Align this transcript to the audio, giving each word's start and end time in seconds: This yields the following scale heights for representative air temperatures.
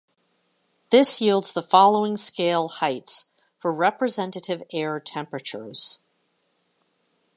This 0.89 1.21
yields 1.21 1.53
the 1.53 1.61
following 1.61 2.17
scale 2.17 2.69
heights 2.69 3.29
for 3.59 3.71
representative 3.71 4.63
air 4.73 4.99
temperatures. 4.99 6.01